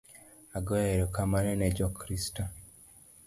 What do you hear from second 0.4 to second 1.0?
Agoyo